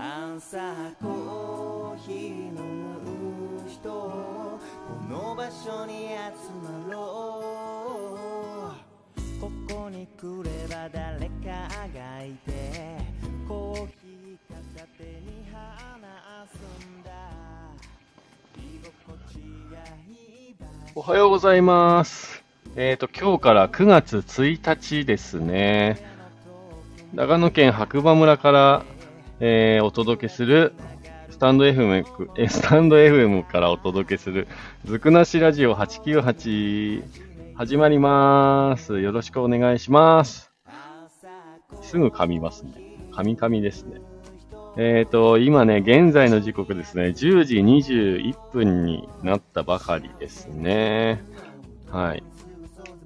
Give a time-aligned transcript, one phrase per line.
[0.00, 0.56] 朝
[1.02, 2.16] コーヒー
[2.50, 4.60] 飲む人こ
[5.10, 6.16] の場所に集
[6.62, 12.96] まろうここに来れば誰かがいて
[13.48, 17.10] コーヒー片手に話すんだ
[18.56, 19.34] 居心地
[19.72, 19.78] が
[20.08, 20.56] いい
[20.94, 22.44] おはようございます。
[22.76, 25.96] えっ、と、今日から9月1日ですね。
[27.14, 28.84] 長野県白馬村から、
[29.40, 30.72] えーお届けする、
[31.30, 32.04] スタンド FM、
[32.36, 34.48] えスタンド FM からお届けする、
[34.84, 37.04] ずくなしラジオ898、
[37.54, 39.00] 始まります。
[39.00, 40.52] よろしくお願いします。
[41.82, 42.72] すぐ噛みますね。
[43.12, 44.00] 噛み噛みですね。
[44.76, 51.22] えっ、と、今ね、現在の時刻ですね、10時21分になったばかりですね。
[51.92, 52.24] はい。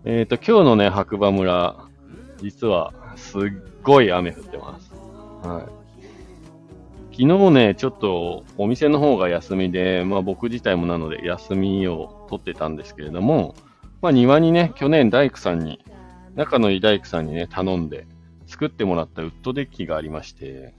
[0.07, 1.77] えっ、と、今日のね、白馬村、
[2.39, 3.43] 実は、すっ
[3.83, 4.93] ごい雨降ってます。
[5.47, 5.82] はい。
[7.13, 13.55] 昨日ね、ちょっとお店の方が休みで、まあ僕自体もなので休みを取ってたんですけれども、
[14.01, 15.85] まあ庭にね、去年大工さんに、
[16.35, 18.07] 仲のいい大工さんにね、頼んで
[18.47, 20.75] 作ってもらったウッドデッキがありまして、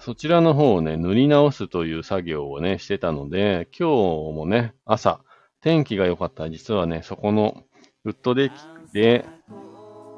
[0.00, 5.20] そちらの方をね、塗り直すという作業をね、してたので、今日もね、朝、
[5.60, 6.44] 天気が良かった。
[6.44, 7.62] ら、実はね、そこの
[8.04, 8.52] ウッドデッ
[8.88, 9.26] キで、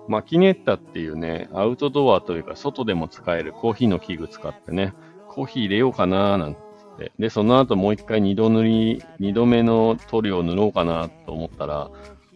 [0.09, 4.95] マキネッタっていうね、アウトドアというか、外でも使えるコーヒーの器具使ってね、
[5.29, 6.61] コーヒー入れようかなーなんつっ
[6.99, 7.13] て。
[7.19, 11.91] で、その後もう一回二度塗り、二度目の塗料を塗ろうかなと思ったら、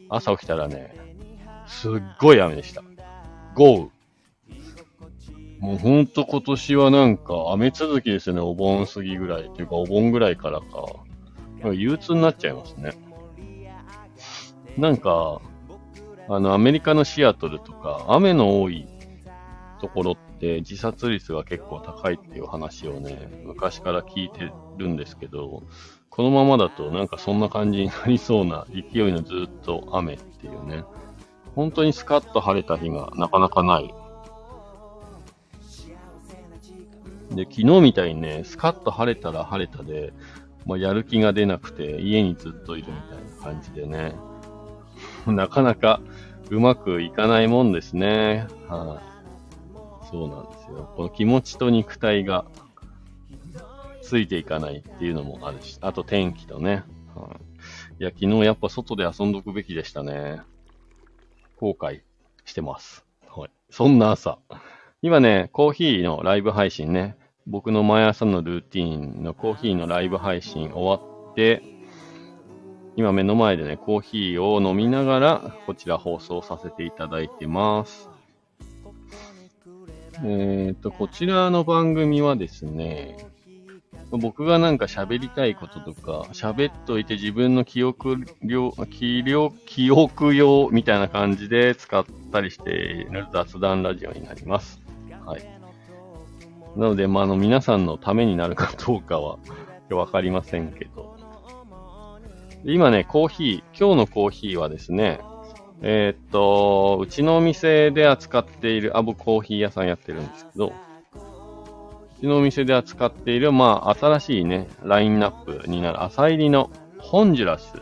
[0.09, 0.95] 朝起きたらね、
[1.67, 2.83] すっごい雨でした。
[3.55, 3.91] 豪雨。
[5.61, 9.47] もうほんと今年はなんか雨続きですよね、お盆過ぎぐらい。
[9.47, 10.67] っていうかお盆ぐらいからか。
[11.63, 12.93] か憂鬱になっちゃいますね。
[14.77, 15.41] なんか、
[16.29, 18.87] あの、アメリカのシアトルとか、雨の多い
[19.81, 25.63] ところって自殺率が結構高いっていう話をね、昔から聞いてるんですけど、
[26.11, 30.85] このままだとなんかそんな感じになりそうな勢いのずっと雨っていうね。
[31.55, 33.95] 本当にスカッと晴れた日がなかなかない
[37.35, 40.13] で、昨日みたいにね、スカッと晴れたら晴れたで、
[40.67, 44.15] まあ、やる気が出なくて、家にずっといるみたいな感じでね、
[45.33, 46.01] なかなか
[46.51, 48.47] うまくいかないもんですね。
[48.69, 49.03] は
[50.03, 50.93] い、そうなんですよ。
[50.97, 52.47] この気持ちと肉体が
[54.03, 56.85] ついていかないっていうのもあるし、あと天気とね。
[57.15, 57.37] は
[57.99, 60.41] い、いや、昨日やっぱ外で遊んどくべきでしたね。
[61.57, 62.01] 後悔
[62.45, 63.05] してます。
[63.29, 63.51] はい。
[63.71, 64.39] そんな朝。
[65.03, 67.17] 今ね、コーヒーのライブ配信ね、
[67.47, 70.95] 僕の毎朝のルーティーンのコーヒーのライブ配信終わ
[71.31, 71.63] って、
[72.99, 78.11] 今目の前でね、コーヒーを飲みながら、こちら放送させていただいてます。
[80.25, 83.17] えっ、と、こちらの番組はですね、
[84.11, 94.83] 僕がなんか喋りたいこととか、喋っといて自分の記憶量、記量、記憶用みたいな感じで使ったりしている雑談ラジオになります。
[95.25, 95.61] はい。
[96.75, 99.39] なので、まあ、あの、皆さんのためになるかどうかは
[99.89, 101.08] わかりませんけど。
[102.65, 105.21] 今ね、コーヒー、今日のコーヒーはですね、
[105.81, 117.75] えーっと、うちのお店で扱っている、あ、僕コーヒー屋さんやってるんですけど、うちのお店で扱っている、まあ、新しいね、ラインナップになる、朝入りのホンジュラス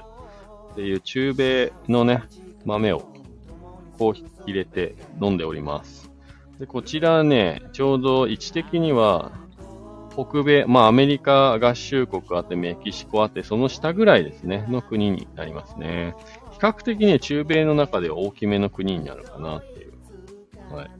[0.73, 2.23] っていう中米のね、
[2.67, 3.01] 豆を
[3.99, 6.11] コーヒー入れて飲んでおります。
[6.59, 9.33] で、こちらね、ちょうど位置的には、
[10.17, 16.15] 北米、まあアメリカ合衆国あってメキシコあって、その下ぐらいですね、の国になりますね。
[16.53, 20.75] 比較的ね、中米の中で大きめの国になるかなっていう。
[20.75, 20.91] はい。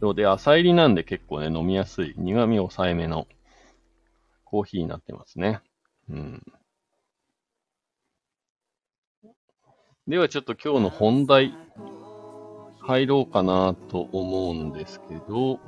[0.00, 3.26] そうで、朝入りなんで結構ね、飲みやすい、苦味抑えめの
[4.44, 5.60] コーヒーになってますね。
[6.08, 6.42] うん。
[10.06, 11.56] ではちょっと今日の本題、
[12.86, 15.58] 入ろうかなと思うんですけど、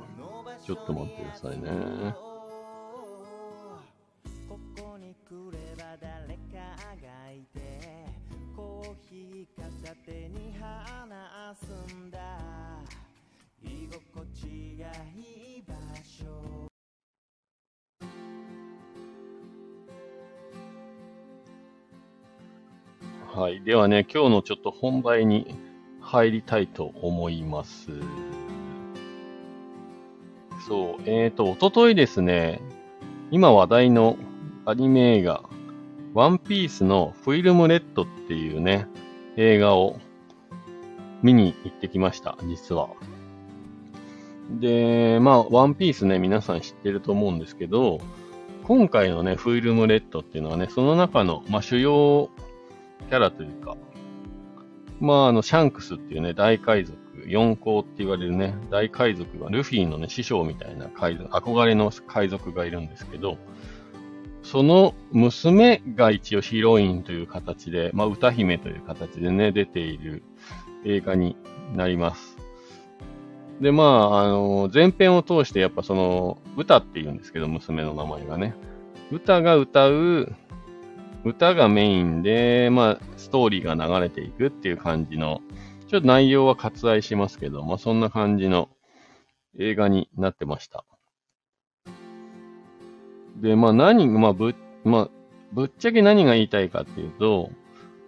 [0.63, 2.15] ちょっと待ってくださいね。
[23.33, 23.61] はい。
[23.63, 25.66] ではね、今日のちょっと本題に
[26.07, 27.91] 入りたいと思います。
[30.65, 32.61] そう、えーと、おとといですね、
[33.29, 34.17] 今話題の
[34.65, 35.43] アニメ映画、
[36.13, 38.87] ワンピースのフィルムレッドっていうね、
[39.35, 39.99] 映画を
[41.23, 42.87] 見に行ってきました、実は。
[44.61, 47.99] で、まあ、ワンピースね、皆さん知ってると思うんですけど、
[48.63, 52.29] 今回のね、フィルムレッドっていうのはね、その中の、まあ、主要
[53.09, 53.75] キャラというか、
[54.99, 63.37] まあ、あの、シャンクスっていうね、大海賊、四皇って言われるね、大海賊が、ルフィのね、師匠みたいな海賊、憧れの海賊がいるんですけど、
[64.43, 70.23] その娘が一応ヒロインという形で、まあ、歌姫という形でね、出ている
[70.85, 71.35] 映画に
[71.75, 72.37] なります。
[73.59, 78.55] で、まあ、あの、前編を通してやっぱその、歌って言うんですけど、娘の名前がね。
[79.11, 80.33] 歌が歌う、
[81.27, 85.41] 歌がメインで、まあ、ストーリーが流れていくっていう感じの、
[85.87, 88.69] ちょっと内容は割愛しますけど、まあ、そんな感じの
[89.59, 90.85] 映画になってました。
[93.37, 95.09] で、まあ、何、まあ、ぶ、まあ、
[95.53, 97.51] ぶっちゃけ何が言いたいかっていうと、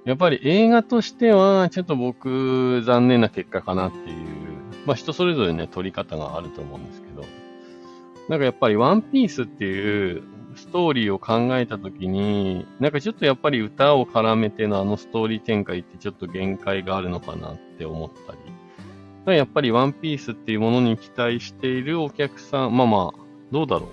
[0.05, 4.49] やっぱり映画としては、ちょっと僕、残念な結果かなっていう
[4.85, 7.23] まあ人それぞれね、撮り方があると思うんですけど、
[8.27, 10.23] なんかやっぱりワンピースっていう
[10.59, 18.33] ストーリーを考えたときに、なんかちょっとやっぱり歌を絡めてのあのストーリー展開ってちょっと限界があるのかなって思った
[19.31, 23.19] り、やっぱりワンピースっていうものに期待しているお客さん、まあまあ、
[23.51, 23.89] どうだろう。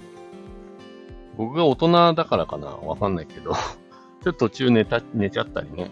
[1.37, 3.53] 僕が大人だからかなわかんないけど
[4.25, 5.91] ちょっと途中寝た、寝ちゃったりね。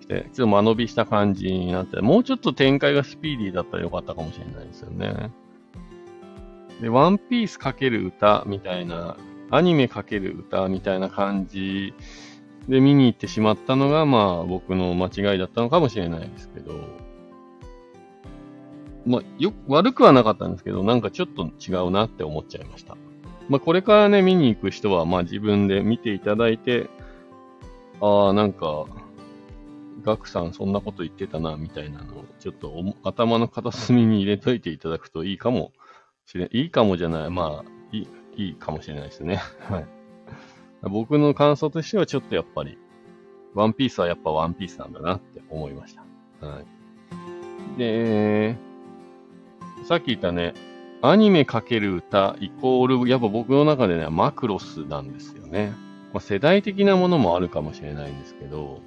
[0.00, 5.30] して、ちょっと間延びした感じになって、もうちょっと展開がスピーディーだったらよかったかもしれないですよね。
[6.80, 9.16] で、ワンピースかける歌みたいな、
[9.50, 11.94] アニメかける歌みたいな感じ。
[12.68, 16.72] で見に行ってしまったのが、まあ僕の間違いだったのかもしれないですけど、
[19.06, 22.96] まあ、よ、悪くはなかったんですけど、なんかちょっと違うなって思っちゃいました。
[23.48, 26.90] まあこれからね、見に行く人は、まあ自分で見ていただいて、
[28.00, 28.86] ああ、なんか、
[30.02, 32.72] ガクさんそんなこと言ってたな、みたいなのを、ちょっと
[33.04, 35.72] 頭の片隅に入れといていただくといいかも
[36.26, 39.40] しれ、いいかもじゃない、まあ、いい、いいかもしれないですね。
[39.68, 39.86] はい。
[40.82, 42.78] 僕の感想としてはちょっとやっぱり、
[43.54, 46.46] ワンピースはやっぱワンピースなんだなって思いました。
[46.46, 47.78] はい。
[47.78, 48.56] で、
[49.84, 50.54] さっき言ったね、
[51.02, 55.72] アニメかける歌イコール、やっぱ僕の中でね、マクロスなんですよね。
[56.12, 58.80] まあ、世代的なものもあるかもしれないんですけど、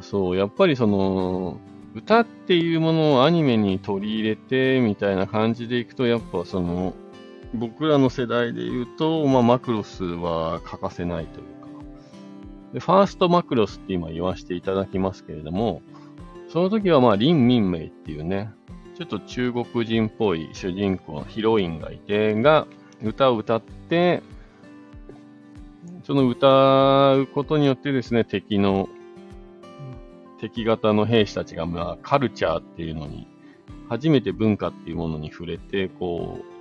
[0.00, 1.58] そう、やっぱりその、
[1.94, 6.94] 歌っていうものをアニメに取り入れて、みたいな感じでいくと、やっぱその、
[7.54, 11.68] 僕らの世代で言うと、まあ、マクロスは欠かせないというか、
[12.74, 15.82] でファーストマクロスって今言わせていただきますけれども、
[16.48, 18.50] その時はまあ、リン・ミンメイっていうね、
[18.96, 22.66] ちょっと中国人っぽい主人公ヒロインがいて、が、
[23.02, 24.22] 歌を歌って、
[26.04, 28.88] その歌うことによってですね、敵の
[30.40, 33.26] 敵型の兵士たちが、まあ、カルチャーっていうのに、
[33.88, 36.53] 初めて文化っていうものに触れて、こう、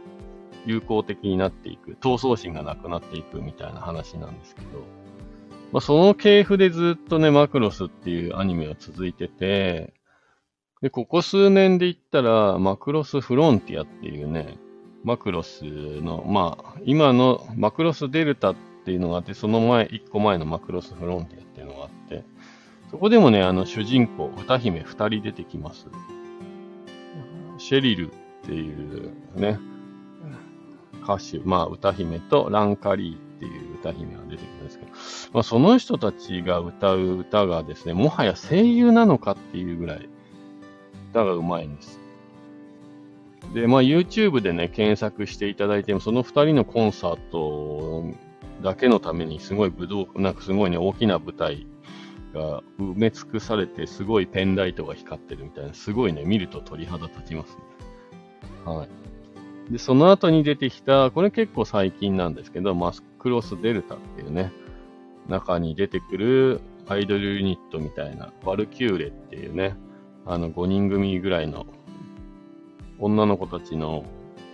[0.66, 4.68] 友好的になっていく、闘争心がなくなっていくみたいな話なんですけど、
[5.72, 9.94] まあ、その系譜でずっとね、マクロスっていうアニメは続いてて、
[10.82, 14.58] で、ここ数年で言ったら、マクロスフロンティアっていうね、
[15.04, 18.56] マクロスの、まあ、今のマクロスデルタっ
[18.86, 22.24] ていうのがあって、その前、一個前のマクロスフロンティアっていうのがあって、
[22.92, 25.88] そこでもね、あの、主人公、歌姫二人出てきます。
[27.58, 29.60] シェリルっていうね、
[31.04, 34.92] 歌手、まあ、歌姫とランカリーっていう歌姫が出てくるんですけど、
[35.34, 40.10] まあ、その人たちが歌う歌がですね、もはや声優なのかっていうぐらい、
[41.12, 42.00] 歌が上手いんです。
[43.54, 48.06] で、まあ、YouTube でね、検索していただいても、その二人のコンサート
[48.62, 51.68] だけのために、すごい武道、なんかすごいね、大きな舞台
[52.34, 57.64] が埋め尽くされて、すごいペンライトが光ってるみたいな、すごいね、見ると鳥肌立ちますね。
[58.66, 59.03] はい。
[59.70, 64.52] で、その後に出てきた、これ結構最近なんですけど、マスクロスデルタっていうね、
[65.28, 69.78] 中に出てくるアイドルユニットみたいな、ワルキューレっていうね、
[70.26, 71.66] あの5人組ぐらいの
[73.00, 74.06] 女の子たちの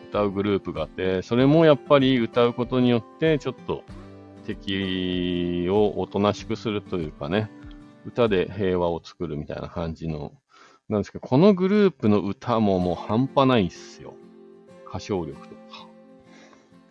[0.09, 3.83] 歌うグループがあって、それもやっぱり歌うことによって、ちょっと
[4.45, 7.51] 敵をおとなしくするというかね、
[8.05, 10.33] 歌で平和を作るみたいな感じの、
[10.87, 14.13] なんですけど、このグループの歌ももう半端ないっすよ。
[14.89, 15.87] 歌唱力とか。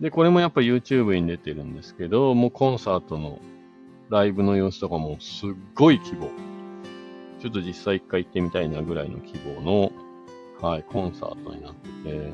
[0.00, 3.40] で、これもやっぱ YouTube に出てるんですけど、もうコンサートの
[4.10, 6.30] ライブの様子とかもすっごい規模。
[7.40, 9.92] ちょっと実際一回行ってみたいなぐらいの規模の、
[10.60, 12.32] はい、コンサートになってて、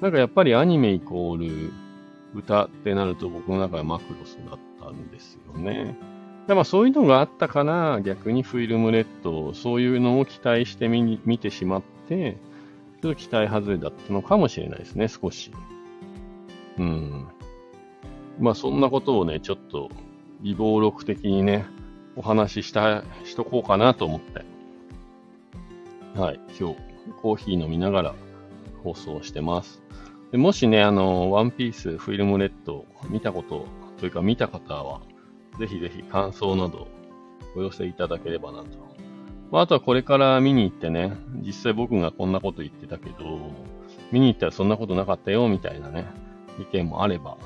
[0.00, 1.72] なんかやっぱりアニメイコール
[2.34, 5.96] 歌ってなると僕の中でマクロスだったんですよね。
[6.46, 12.36] でまあそういうのがあったから、逆にフィルムレッド、そういうのを期待してみ見てしまって、
[13.02, 15.50] ちょっと期待外れだったのかもしれないですね、少し。
[16.78, 17.26] うん。
[18.38, 19.90] まあそんなことをね、ちょっと、
[20.40, 21.66] 微暴録的にね、
[22.14, 24.44] お話しした、しとこうかなと思って。
[26.18, 26.40] はい。
[26.58, 26.76] 今日、
[27.20, 28.14] コーヒー飲みながら
[28.84, 29.82] 放送してます。
[30.30, 33.66] でもしね、あの、ワンピースフィルムレッド見たこと
[33.98, 35.00] というか見た方は、
[35.58, 36.86] ぜひぜひ感想など
[37.56, 39.01] お寄せいただければなと。
[39.52, 41.12] まあ、あとはこれから見に行ってね、
[41.46, 43.52] 実際僕がこんなこと言ってたけど、
[44.10, 46.06] 見に行ったらそんなことなかったよみたいなね、
[46.58, 47.36] 意見もあれば、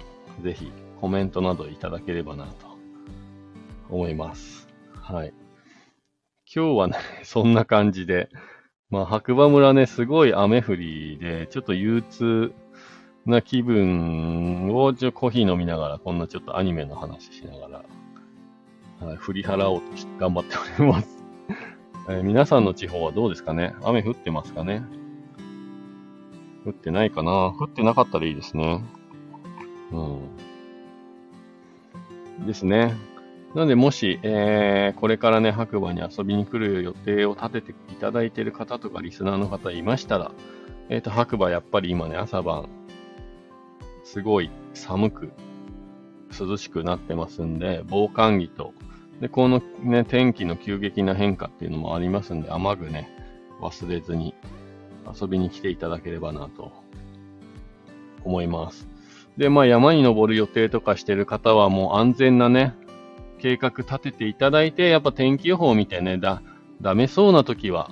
[0.41, 0.71] ぜひ
[1.01, 2.53] コメントなどいただければなと
[3.91, 4.69] 思います。
[4.95, 5.35] はい。
[6.55, 8.29] 今日はね、 そんな感じで、
[8.89, 12.55] まあ、白馬村ね、すごい雨降りで、ちょっと憂鬱
[13.25, 17.83] な気分を、ちょコーヒー飲みながら、こんなちょっとアニメの話しなが
[19.01, 19.87] ら、はい、振り払おうと
[20.21, 21.16] 頑張っております。
[22.09, 23.75] えー、皆さんの地方はどうですかね？
[23.83, 24.83] 雨降ってますかね？
[26.65, 27.53] 降ってないかな？
[27.59, 28.85] 降ってなかったらいいですね。
[29.93, 30.01] う
[32.43, 32.47] ん。
[32.47, 32.95] ですね。
[33.55, 40.31] なので、もし、えー、これからね、白馬に遊びに来る予定を立てていただいている方とか、リスナーの方いましたら、
[40.89, 42.69] えっ、ー、と、白馬やっぱり今ね、朝晩、
[44.05, 45.33] すごい寒く、
[46.39, 48.75] 涼しくなってますんで、防寒着と、
[49.21, 53.09] で、このね、天気の急激な変化っていうのもありますんで、雨具ね、
[53.61, 54.35] 忘れずに
[55.21, 56.73] 遊びに来ていただければなと
[58.25, 58.89] 思います。
[59.37, 62.75] で、まあ山に登る予定とかしてる方はもう安全なね、
[63.39, 66.43] 計画立てていただいて、やっぱ天気予報を見てね、だ、
[66.81, 67.91] ダメそうな時は、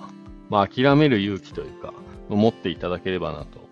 [0.50, 1.94] まあ諦める勇気というか、
[2.28, 3.68] 持っていただければなと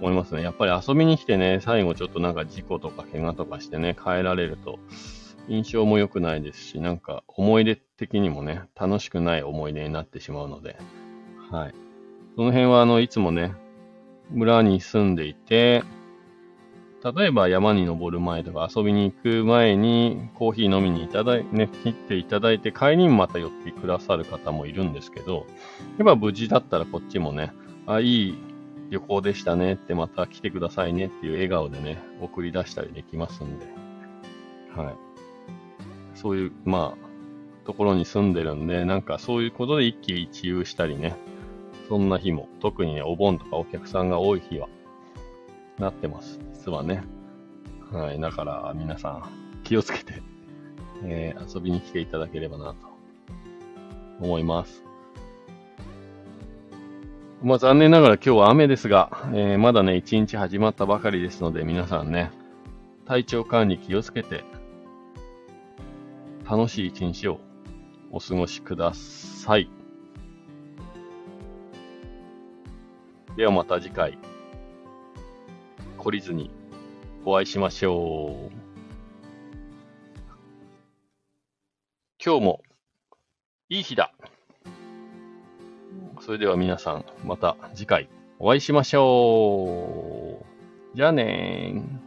[0.00, 0.42] 思いますね。
[0.42, 4.78] やっぱり遊びに来てね、最後ちょっとなんか事故とか怪我とかしてね、帰られると、
[5.48, 10.76] 印象も良くないですし、なんか思い出的にもね、楽しくない思い出になってしまうので、
[11.50, 11.74] はい。
[12.36, 13.54] その辺はあの、いつもね、
[14.30, 15.82] 村に住んでいて、
[17.14, 25.46] 例えば山に登る前とか遊びに行く前にコーヒー飲みにいただい、ね、切っていただいて帰りにまた寄ってくださる方もいるんですけど、
[25.98, 27.52] やっぱ無事だったらこっちもね、
[27.86, 28.38] あ、いい
[28.90, 33.66] 旅行でしたねってまた来てくださいねっていう笑顔でね、送り出したりできますんで、
[34.74, 35.05] はい。
[36.16, 41.16] そういう、まあ、ところに住んでるんで、なんかそういうことで一喜一憂したりね、
[41.88, 44.68] そんな日も、特にね、お盆とかお客さんが多い日は、
[45.78, 46.40] なってます。
[46.54, 47.02] 実はね。
[47.92, 48.20] はい。
[48.20, 49.22] だから皆さん
[49.62, 50.22] 気をつけて、
[51.04, 52.76] えー、遊びに来ていただければなと
[54.20, 54.82] 思います。
[57.42, 62.30] まあ残念ながら今日は雨ですが、えー、まだね、一日始まったばかりですので皆さんね、
[63.06, 64.44] 体調管理気をつけて、
[66.48, 67.40] 楽しい一日を
[68.12, 69.68] お過ごしください。
[73.36, 74.18] ではまた次回。
[75.98, 76.52] 懲りずに
[77.24, 78.66] お会いしましょう。
[82.24, 82.62] 今日も
[83.68, 84.14] いい日だ。
[86.20, 90.38] それでは皆さん、また次回お会いしましょ
[90.94, 90.96] う。
[90.96, 92.05] じゃあねー。